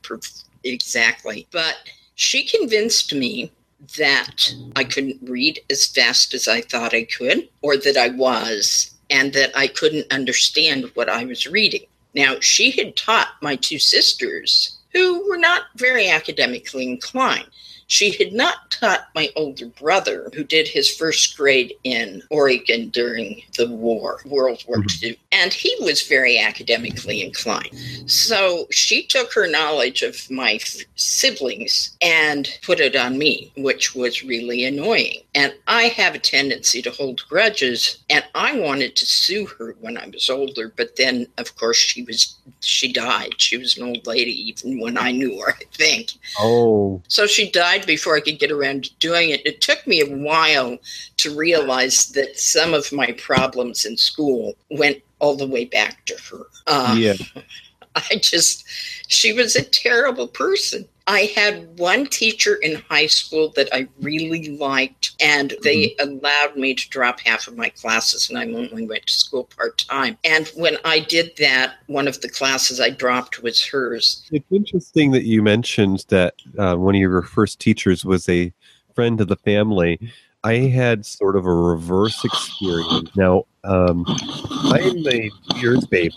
[0.64, 1.48] exactly.
[1.52, 1.76] But
[2.22, 3.52] she convinced me
[3.98, 8.92] that I couldn't read as fast as I thought I could, or that I was,
[9.10, 11.86] and that I couldn't understand what I was reading.
[12.14, 17.50] Now, she had taught my two sisters, who were not very academically inclined.
[17.92, 23.44] She had not taught my older brother, who did his first grade in Oregon during
[23.58, 25.06] the war, World War mm-hmm.
[25.08, 27.78] II, and he was very academically inclined.
[28.06, 33.94] So she took her knowledge of my f- siblings and put it on me, which
[33.94, 35.24] was really annoying.
[35.36, 39.98] And I have a tendency to hold grudges, and I wanted to sue her when
[39.98, 43.34] I was older, but then, of course, she was she died.
[43.38, 45.52] She was an old lady, even when I knew her.
[45.52, 46.14] I think.
[46.40, 49.46] Oh, So she died before I could get around to doing it.
[49.46, 50.78] It took me a while
[51.18, 56.18] to realize that some of my problems in school went all the way back to
[56.30, 56.46] her.
[56.68, 57.14] Uh, yeah.
[57.96, 58.66] I just,
[59.08, 60.88] she was a terrible person.
[61.08, 66.74] I had one teacher in high school that I really liked, and they allowed me
[66.76, 70.18] to drop half of my classes, and I only went to school part time.
[70.24, 74.28] And when I did that, one of the classes I dropped was hers.
[74.32, 78.54] It's interesting that you mentioned that uh, one of your first teachers was a
[78.96, 80.00] friend of the family.
[80.44, 83.16] I had sort of a reverse experience.
[83.16, 86.16] Now, um, I'm a year's baby,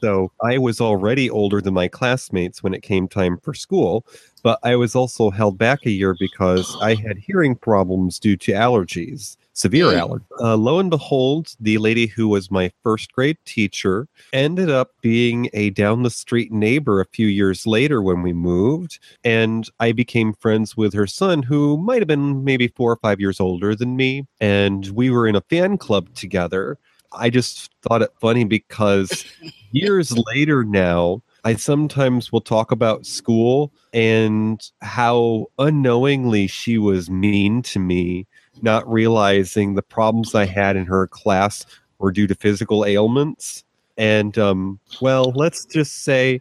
[0.00, 4.06] so I was already older than my classmates when it came time for school,
[4.42, 8.52] but I was also held back a year because I had hearing problems due to
[8.52, 10.00] allergies, severe Mm.
[10.00, 10.40] allergies.
[10.40, 15.48] Uh, lo and behold, the lady who was my first grade teacher ended up being
[15.54, 20.34] a down the street neighbor a few years later when we moved and I became
[20.34, 23.96] friends with her son, who might have been maybe four or five years older than
[23.96, 24.26] me.
[24.40, 26.78] And we were in a fan club together.
[27.16, 29.24] I just thought it funny because
[29.72, 37.62] years later now, I sometimes will talk about school and how unknowingly she was mean
[37.62, 38.26] to me,
[38.62, 41.66] not realizing the problems I had in her class
[41.98, 43.62] were due to physical ailments.
[43.98, 46.40] And, um, well, let's just say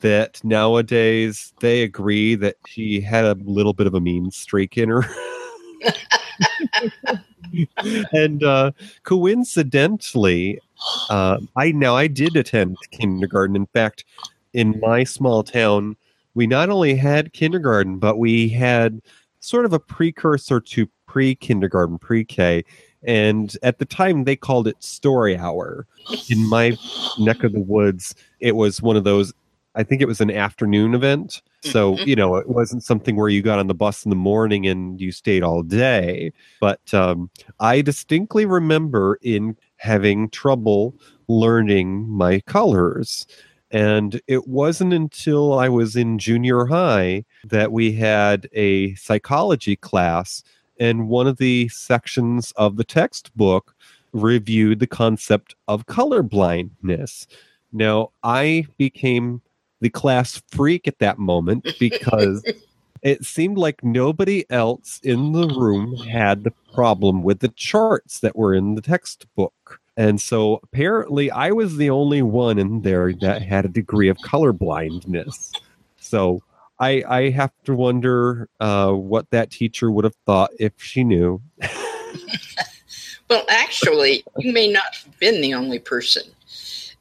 [0.00, 4.88] that nowadays they agree that she had a little bit of a mean streak in
[4.88, 5.04] her.
[8.12, 10.60] and uh, coincidentally,
[11.10, 13.56] uh, I now I did attend kindergarten.
[13.56, 14.04] In fact,
[14.52, 15.96] in my small town,
[16.34, 19.00] we not only had kindergarten, but we had
[19.40, 22.64] sort of a precursor to pre-kindergarten, pre-K.
[23.06, 25.86] And at the time, they called it story hour.
[26.30, 26.76] In my
[27.18, 29.32] neck of the woods, it was one of those.
[29.74, 31.42] I think it was an afternoon event.
[31.62, 32.06] So, Mhm.
[32.06, 35.00] you know, it wasn't something where you got on the bus in the morning and
[35.00, 36.32] you stayed all day.
[36.60, 40.94] But um, I distinctly remember in having trouble
[41.28, 43.26] learning my colors.
[43.70, 50.44] And it wasn't until I was in junior high that we had a psychology class,
[50.78, 53.74] and one of the sections of the textbook
[54.12, 57.26] reviewed the concept of color blindness.
[57.72, 59.42] Now, I became
[59.80, 62.44] the class freak at that moment because
[63.02, 68.36] it seemed like nobody else in the room had the problem with the charts that
[68.36, 69.80] were in the textbook.
[69.96, 74.18] And so apparently I was the only one in there that had a degree of
[74.18, 75.52] color blindness.
[76.00, 76.42] So
[76.80, 81.40] I, I have to wonder uh, what that teacher would have thought if she knew.
[83.30, 86.24] Well, actually, you may not have been the only person.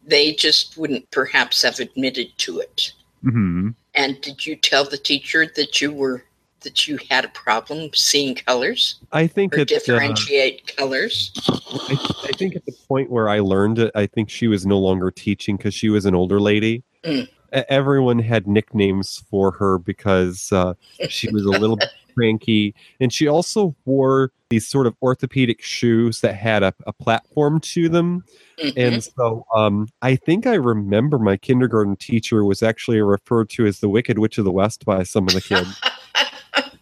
[0.05, 2.91] They just wouldn't perhaps have admitted to it.
[3.23, 3.69] Mm-hmm.
[3.95, 6.23] And did you tell the teacher that you were
[6.61, 11.31] that you had a problem seeing colors I think or it's uh, differentiate colors?
[11.47, 14.79] I, I think at the point where I learned it, I think she was no
[14.79, 16.83] longer teaching because she was an older lady.
[17.03, 17.27] Mm.
[17.51, 20.73] Everyone had nicknames for her because uh,
[21.09, 26.21] she was a little bit cranky, and she also wore these sort of orthopedic shoes
[26.21, 28.23] that had a, a platform to them.
[28.60, 28.73] Mhm.
[28.76, 33.80] And so um, I think I remember my kindergarten teacher was actually referred to as
[33.80, 35.82] the Wicked Witch of the West by some of the kids.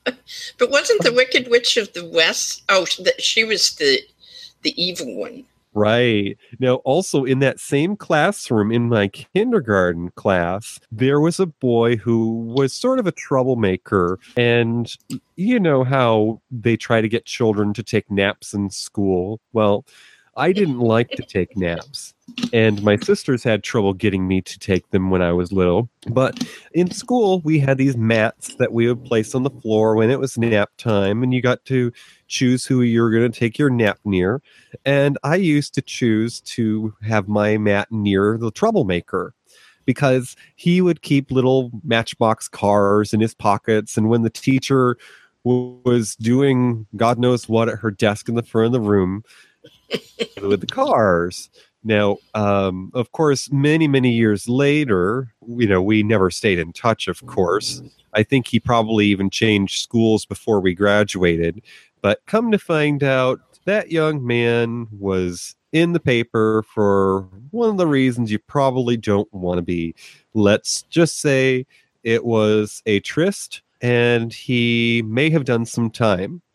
[0.58, 2.64] but wasn't the Wicked Witch of the West?
[2.70, 2.86] Oh,
[3.20, 4.02] she was the
[4.64, 5.46] the evil one.
[5.74, 6.38] Right.
[6.60, 12.42] Now, also in that same classroom, in my kindergarten class, there was a boy who
[12.54, 14.20] was sort of a troublemaker.
[14.36, 14.94] And
[15.38, 19.40] you know how they try to get children to take naps in school?
[19.54, 19.86] Well,
[20.36, 22.14] I didn't like to take naps.
[22.54, 25.90] And my sisters had trouble getting me to take them when I was little.
[26.08, 26.42] But
[26.74, 30.20] in school, we had these mats that we would place on the floor when it
[30.20, 31.92] was nap time, and you got to
[32.28, 34.42] choose who you were going to take your nap near.
[34.86, 39.34] And I used to choose to have my mat near the troublemaker
[39.86, 43.98] because he would keep little matchbox cars in his pockets.
[43.98, 44.98] And when the teacher
[45.44, 49.24] was doing God knows what at her desk in the front of the room
[50.42, 51.50] with the cars.
[51.84, 57.08] Now, um, of course, many, many years later, you know, we never stayed in touch,
[57.08, 57.82] of course.
[58.14, 61.62] I think he probably even changed schools before we graduated.
[62.02, 67.78] But come to find out, that young man was in the paper for one of
[67.78, 69.96] the reasons you probably don't want to be.
[70.34, 71.66] Let's just say
[72.04, 76.42] it was a tryst and he may have done some time.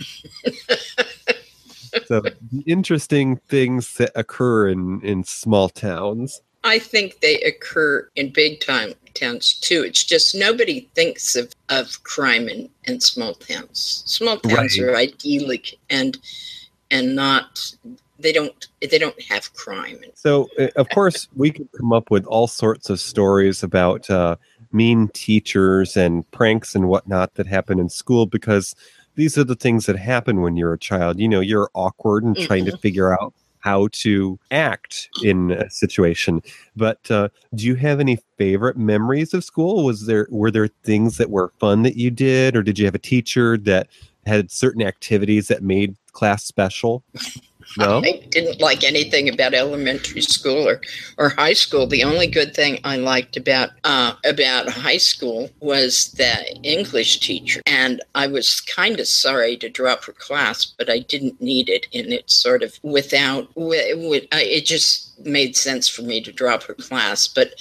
[2.06, 6.40] so the interesting things that occur in, in small towns.
[6.64, 9.82] I think they occur in big time towns too.
[9.82, 14.02] It's just nobody thinks of, of crime in, in small towns.
[14.06, 14.88] Small towns Right.
[14.88, 16.18] are idyllic and
[16.90, 17.72] and not
[18.18, 19.98] they don't they don't have crime.
[20.14, 24.36] So, uh, of course, we could come up with all sorts of stories about uh,
[24.72, 28.74] mean teachers and pranks and whatnot that happen in school because
[29.16, 31.18] these are the things that happen when you're a child.
[31.18, 36.40] You know, you're awkward and trying to figure out how to act in a situation.
[36.76, 39.84] But uh, do you have any favorite memories of school?
[39.84, 42.94] Was there were there things that were fun that you did, or did you have
[42.94, 43.88] a teacher that
[44.24, 47.02] had certain activities that made class special?
[47.76, 48.02] No.
[48.04, 50.80] I didn't like anything about elementary school or,
[51.18, 51.86] or high school.
[51.86, 57.60] The only good thing I liked about uh, about high school was the English teacher,
[57.66, 61.86] and I was kind of sorry to drop her class, but I didn't need it,
[61.92, 67.26] and it sort of without it just made sense for me to drop her class.
[67.26, 67.54] But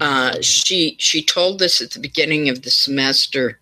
[0.00, 3.58] uh, she she told us at the beginning of the semester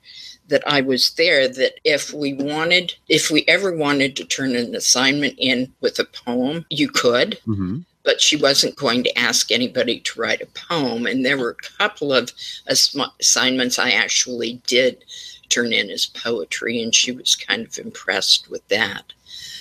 [0.53, 4.75] that I was there that if we wanted, if we ever wanted to turn an
[4.75, 10.01] assignment in with a poem, you could, hmm but she wasn't going to ask anybody
[10.01, 11.07] to write a poem.
[11.07, 12.33] And there were a couple of
[12.69, 15.05] ass- assignments I actually did
[15.49, 19.05] turn in as poetry, and she was kind of impressed with that.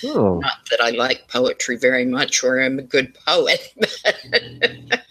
[0.04, 3.60] Oh, Not that I like poetry very much or I'm a good poet.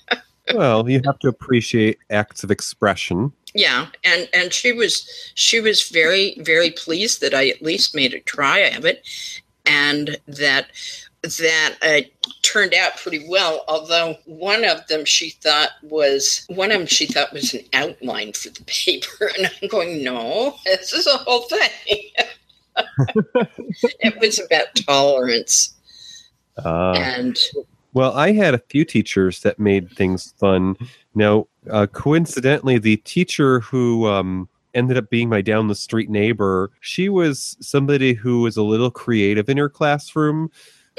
[0.53, 3.31] well, you have to appreciate acts of expression.
[3.53, 8.13] Yeah and and she was she was very very pleased that i at least made
[8.13, 9.05] a try of it
[9.65, 10.67] and that
[11.39, 12.01] that uh,
[12.41, 17.05] turned out pretty well although one of them she thought was one of them she
[17.05, 21.43] thought was an outline for the paper and i'm going no this is a whole
[21.43, 21.69] thing
[23.99, 25.75] it was about tolerance
[26.63, 27.37] Uh, and
[27.93, 30.77] Well, I had a few teachers that made things fun.
[31.13, 36.71] Now, uh, coincidentally, the teacher who um, ended up being my down the street neighbor,
[36.79, 40.49] she was somebody who was a little creative in her classroom.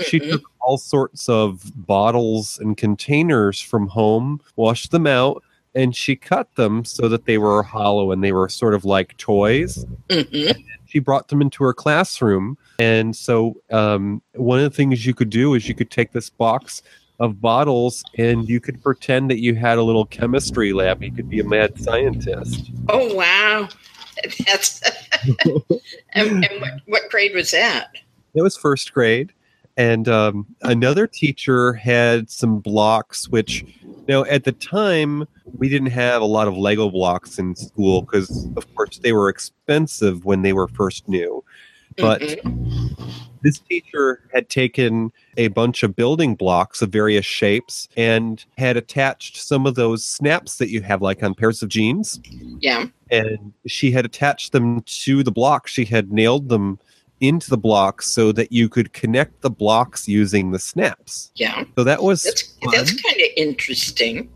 [0.07, 0.31] She Mhm.
[0.33, 5.43] took all sorts of bottles and containers from home, washed them out,
[5.75, 9.17] and she cut them so that they were hollow and they were sort of like
[9.17, 10.55] toys Mhm.
[10.85, 12.59] she brought them into her classroom.
[12.79, 16.29] And so, um, one of the things you could do is you could take this
[16.29, 16.83] box
[17.21, 21.03] of bottles and you could pretend that you had a little chemistry lab.
[21.03, 22.71] You could be a mad scientist.
[22.89, 23.69] oh wow
[24.47, 24.83] that's
[26.13, 27.97] and, and what, what grade was that
[28.35, 29.33] It was first grade.
[29.77, 35.91] And um, another teacher had some blocks, which, you now at the time, we didn't
[35.91, 40.43] have a lot of Lego blocks in school because, of course, they were expensive when
[40.43, 41.43] they were first new.
[41.97, 42.97] But Mhm.
[43.43, 49.37] this teacher had taken a bunch of building blocks of various shapes and had attached
[49.37, 52.21] some of those snaps that you have like on pairs of jeans
[52.61, 55.67] yeah and she had attached them to the block.
[55.67, 56.79] she had nailed them
[57.21, 61.83] into the blocks so that you could connect the blocks using the snaps yeah so
[61.85, 64.29] that was That's that's kind of interesting.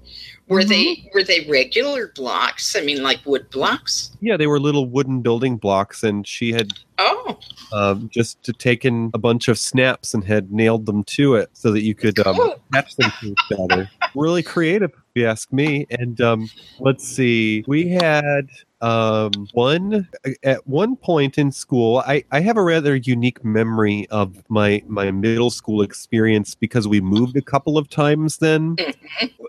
[0.48, 2.76] Were they were they regular blocks?
[2.76, 4.16] I mean, like wood blocks?
[4.20, 7.38] yeah they were little wooden building blocks and she had Oh,
[7.72, 11.72] um, just to taken a bunch of snaps and had nailed them to it so
[11.72, 12.56] that you could um, Cool.
[12.70, 13.90] attach them to each other.
[14.14, 15.86] really creative, if you ask me.
[15.90, 18.48] And um, let's see, we had
[18.80, 20.08] um, one
[20.42, 22.02] at one point in school.
[22.06, 27.00] I, I have a rather unique memory of my my middle school experience because we
[27.00, 28.38] moved a couple of times.
[28.38, 28.76] Then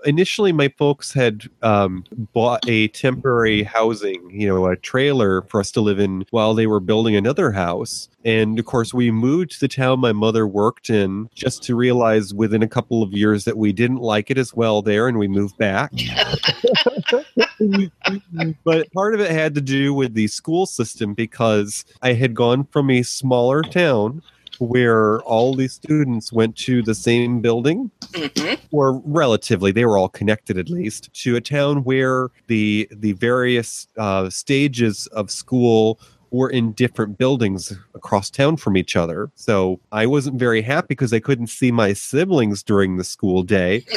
[0.05, 5.71] initially, my folks had um, bought a temporary housing, you know, a trailer for us
[5.71, 8.09] to live in while they were building another house.
[8.25, 12.33] And of course, we moved to the town my mother worked in just to realize
[12.33, 15.27] within a couple of years that we didn't like it as well there and we
[15.27, 15.91] moved back.
[18.63, 22.65] but part of it had to do with the school system because I had gone
[22.65, 24.21] from a smaller town
[24.59, 30.09] where all these students went to the same building hmm or relatively they were all
[30.09, 35.99] connected at least to a town where the the various uh, stages of school
[36.31, 39.29] were in different buildings across town from each other.
[39.35, 43.85] So i wasn't very happy because i couldn't see my siblings during the school day.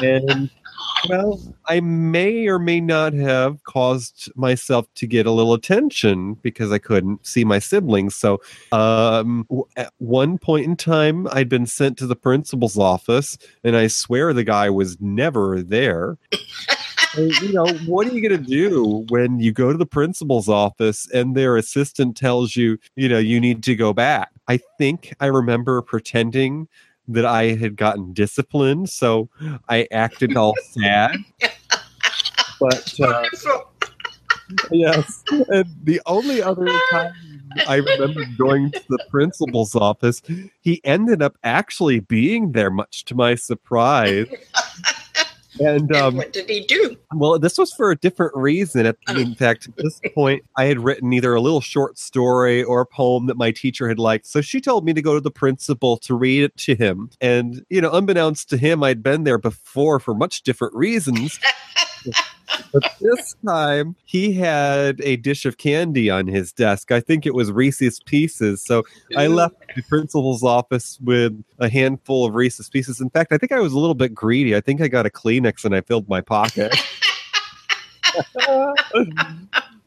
[0.00, 0.48] And
[1.08, 6.70] well i may or may not have caused myself to get a little attention because
[6.70, 8.14] i couldn't see my siblings.
[8.14, 8.40] So
[8.70, 13.76] um, w- at one point in time i'd been sent to the principal's office and
[13.76, 16.16] I swear the guy was never there.
[17.16, 21.08] You know, what are you going to do when you go to the principal's office
[21.12, 24.30] and their assistant tells you, you know, you need to go back?
[24.46, 26.68] I think I remember pretending
[27.08, 29.30] that I had gotten disciplined, so
[29.68, 31.16] I acted all sad.
[32.60, 33.24] But uh,
[34.70, 37.12] yes, and the only other time
[37.66, 40.20] I remember going to the principal's office,
[40.60, 44.26] he ended up actually being there, much to my surprise.
[45.60, 46.96] And And um, what did he do?
[47.14, 48.86] well, this was for a different reason.
[48.86, 52.80] At, in fact, at this point, I had written either a little short story or
[52.80, 54.26] a poem that my teacher had liked.
[54.26, 57.10] So she told me to go to the principal to read it to him.
[57.20, 61.38] And, you know, unbeknownst to him, I'd been there before for much different reasons.
[62.72, 66.92] but this time he had a dish of candy on his desk.
[66.92, 68.62] I think it was Reese's Pieces.
[68.64, 68.84] So
[69.16, 73.00] I left the principal's office with a handful of Reese's Pieces.
[73.00, 74.54] In fact, I think I was a little bit greedy.
[74.54, 76.74] I think I got a Kleenex and I filled my pocket.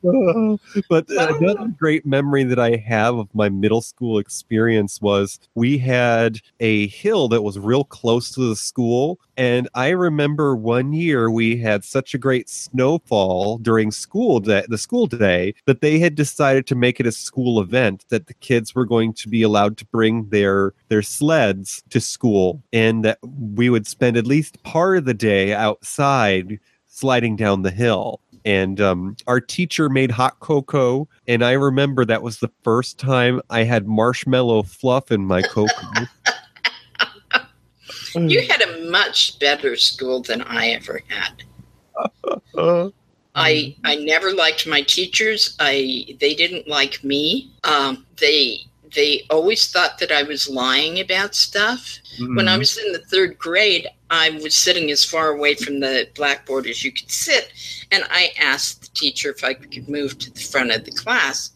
[0.89, 5.77] but uh, another great memory that I have of my middle school experience was we
[5.77, 9.19] had a hill that was real close to the school.
[9.38, 14.77] And I remember one year we had such a great snowfall during school day, the
[14.77, 18.73] school day, that they had decided to make it a school event that the kids
[18.73, 23.19] were going to be allowed to bring their their sleds to school and that
[23.55, 26.59] we would spend at least part of the day outside
[26.92, 32.22] sliding down the hill and um, our teacher made hot cocoa and i remember that
[32.22, 36.06] was the first time i had marshmallow fluff in my cocoa
[38.16, 41.44] You had a much better school than I ever had.
[43.36, 45.56] I I never liked my teachers.
[45.60, 47.52] I they didn't like me.
[47.64, 52.00] Um, they they always thought that I was lying about stuff.
[52.20, 52.60] When I mm-hmm.
[52.60, 56.84] was in the third grade, I was sitting as far away from the blackboard as
[56.84, 57.54] you could sit,
[57.92, 61.52] and I asked the teacher if I could move to the front of the class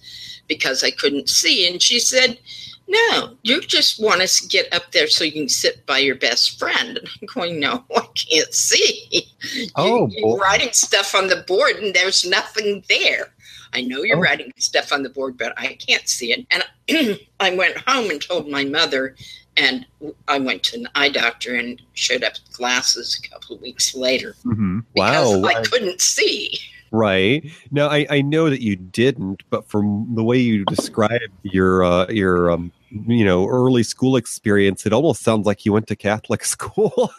[0.47, 2.39] because I couldn't see, and she said.
[2.87, 6.13] No, you just want us to get up there so you can sit by your
[6.13, 6.99] best friend.
[6.99, 9.27] And I'm going, no, I can't see.
[9.75, 13.33] Oh, you, you're writing stuff on the board and there's nothing there.
[13.75, 14.21] I know you're Oh.
[14.21, 16.45] writing stuff on the board, but I can't see it.
[16.51, 19.15] And I went home and told my mother,
[19.57, 19.85] and
[20.27, 23.93] I went to an eye doctor and showed up with glasses a couple of weeks
[23.95, 24.85] later Mhm.
[24.93, 26.57] because wow I couldn't see.
[26.91, 27.43] Right.
[27.71, 32.07] Now I, I know that you didn't, but from the way you described your uh,
[32.09, 32.71] your um,
[33.07, 37.11] you know early school experience, it almost sounds like you went to Catholic school.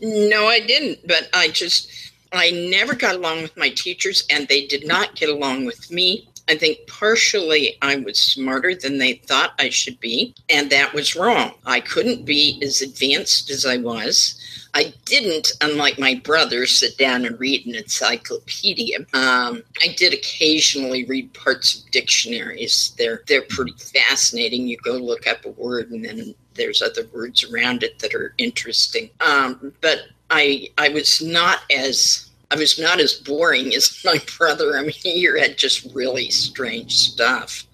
[0.00, 1.90] No, I didn't, but I just,
[2.36, 6.28] I never got along with my teachers and they did not get along with me.
[6.48, 11.16] I think partially I was smarter than they thought I should be, and that was
[11.16, 11.54] wrong.
[11.64, 14.40] I couldn't be as advanced as I was.
[14.72, 18.98] I didn't, unlike my brother, sit down and read an encyclopedia.
[19.14, 22.92] Um, I did occasionally read parts of dictionaries.
[22.98, 24.68] They're they're pretty fascinating.
[24.68, 28.34] You go look up a word, and then there's other words around it that are
[28.38, 29.10] interesting.
[29.20, 34.76] Um, but I I was not as I was not as boring as my brother.
[34.78, 37.66] I mean, he read just really strange stuff.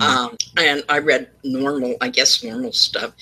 [0.00, 3.12] Um, and I read normal, I guess, normal stuff.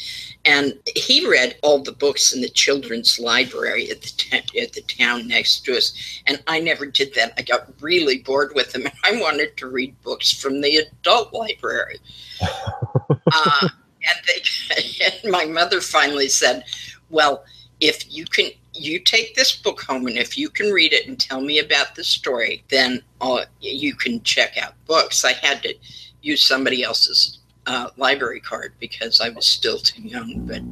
[0.45, 4.83] And he read all the books in the children's library at the ta- at the
[4.83, 5.93] town next to us.
[6.27, 7.33] And I never did that.
[7.37, 8.87] I got really bored with him.
[8.87, 11.99] And I wanted to read books from the adult library.
[12.41, 16.65] uh, and, they, and my mother finally said,
[17.11, 17.45] "Well,
[17.81, 21.19] if you can." You take this book home, and if you can read it and
[21.19, 25.25] tell me about the story, then uh, you can check out books.
[25.25, 25.75] I had to
[26.23, 30.47] use somebody else's uh, library card because I was still too young.
[30.47, 30.63] But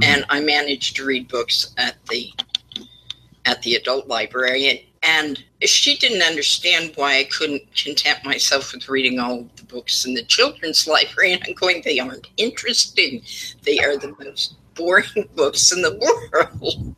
[0.00, 2.32] and I managed to read books at the
[3.44, 8.88] at the adult library, and, and she didn't understand why I couldn't content myself with
[8.88, 11.32] reading all of the books in the children's library.
[11.32, 13.22] And I'm going, they aren't interesting.
[13.62, 16.94] They are the most boring books in the world.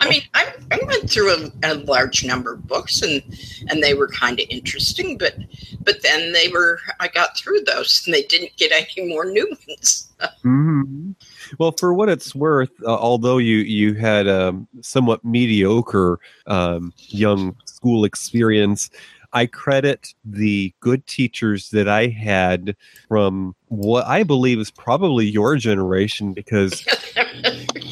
[0.00, 3.22] I mean, I, I went through a, a large number of books, and
[3.68, 5.34] and they were kind of interesting, but
[5.80, 9.48] but then they were I got through those, and they didn't get any more new
[9.68, 10.06] ones.
[10.44, 11.14] Mhm.
[11.58, 17.56] Well, for what it's worth, uh, although you you had a somewhat mediocre um, young
[17.64, 18.90] school experience,
[19.32, 22.76] I credit the good teachers that I had
[23.08, 26.84] from what I believe is probably your generation because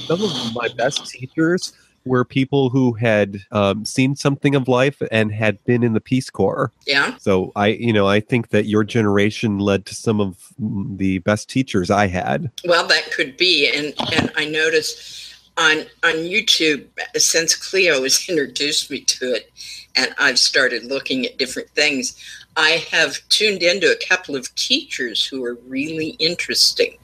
[0.06, 1.72] some of my best teachers
[2.04, 6.30] were people who had um, seen something of life and had been in the Peace
[6.30, 6.72] Corps.
[6.86, 11.18] yeah, So I, you know, I think that your generation led to some of the
[11.18, 12.50] best teachers I had.
[12.64, 15.27] well, that could be, and and I noticed
[15.58, 16.86] on on YouTube
[17.16, 19.50] since Cleo has introduced me to it,
[19.96, 22.16] and I've started looking at different things.
[22.56, 26.96] I have tuned into a couple of teachers who are really interesting.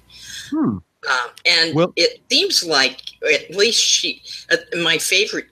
[0.51, 0.79] Hmm.
[1.11, 3.01] Um, and Well- it seems like
[3.33, 5.47] at least she, uh, my favorite,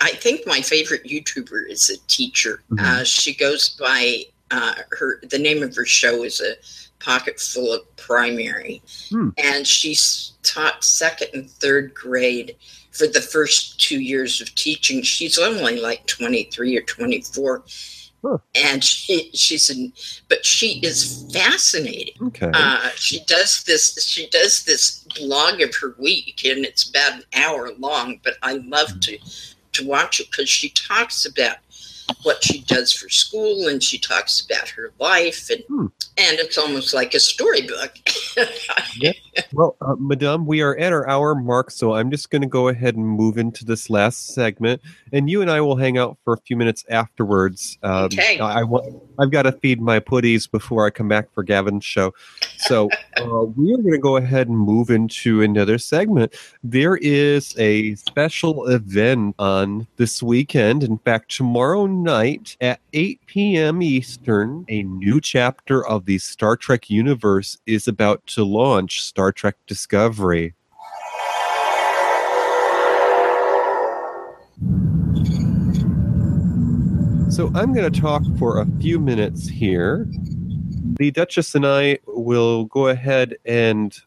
[0.00, 2.62] I think my favorite YouTuber is a teacher.
[2.72, 2.80] Mhm.
[2.80, 6.54] Uh, she goes by uh, her, the name of her show is a
[7.00, 8.82] pocket full of primary.
[9.10, 9.30] Hmm.
[9.38, 12.56] And she's taught second and third grade
[12.92, 15.02] for the first two years of teaching.
[15.02, 17.64] She's only like 23 or 24.
[18.22, 18.38] Huh.
[18.54, 19.92] And she, she's in,
[20.28, 22.50] but she is fascinating Okay.
[22.54, 27.24] uh, she does this she does this blog of her week and it's about an
[27.34, 29.18] hour long but i love to
[29.72, 31.56] to watch it because she talks about
[32.22, 35.86] what she does for school and she talks about her life and Hmm.
[36.18, 37.94] and it's almost like a storybook.
[38.96, 39.12] yeah.
[39.52, 42.68] Well, uh, Madame, we are at our hour mark, so I'm just going to go
[42.68, 44.80] ahead and move into this last segment,
[45.12, 47.78] and you and I will hang out for a few minutes afterwards.
[47.82, 48.38] Um, Okay.
[48.38, 48.94] I, I want.
[49.18, 52.12] I've got to feed my putties before I come back for Gavin's show,
[52.58, 56.34] so uh, we are going to go ahead and move into another segment.
[56.62, 60.82] There is a special event on this weekend.
[60.84, 63.82] In fact, tomorrow night at 8 p.m.
[63.82, 69.56] Eastern, a new chapter of the Star Trek universe is about to launch Star Trek
[69.66, 70.54] Discovery.
[77.30, 80.06] So I'm going to talk for a few minutes here.
[80.98, 83.98] The Duchess and I will go ahead and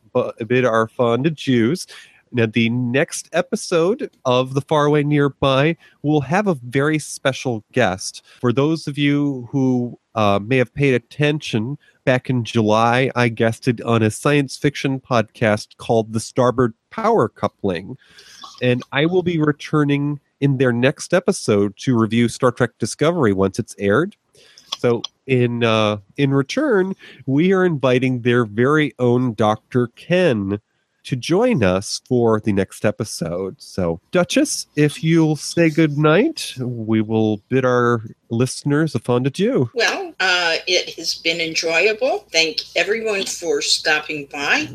[0.48, 1.88] bid our fond adieus.
[2.32, 8.24] Now, the next episode of The Faraway Nearby will have a very special guest.
[8.40, 13.82] For those of you who uh, may have paid attention, back in July, I guested
[13.82, 17.98] on a science fiction podcast called The Starboard Power Coupling.
[18.62, 23.60] And I will be returning in their next episode to review Star Trek Discovery once
[23.60, 24.16] it's aired.
[24.78, 29.88] So in uh, in return, we are inviting their very own Dr.
[29.88, 30.62] Ken
[31.08, 33.56] to join us for the next episode.
[33.62, 39.72] So, Duchess, if you'll say good night, we will bid our listeners a fond adieu.
[39.74, 42.26] Well, uh, it has been enjoyable.
[42.34, 44.68] Thank everyone for stopping by.